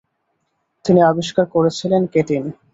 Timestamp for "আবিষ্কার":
1.11-1.45